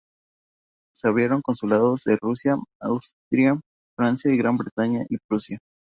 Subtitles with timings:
[0.95, 3.59] Se abrieron consulados de Rusia, Austria,
[3.95, 5.59] Francia, Gran Bretaña y Prusia.